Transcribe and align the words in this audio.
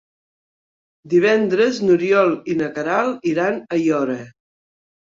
Divendres 1.15 1.83
n'Oriol 1.87 2.35
i 2.55 2.59
na 2.65 2.73
Queralt 2.81 3.31
iran 3.37 3.63
a 3.71 3.81
Aiora. 3.81 4.21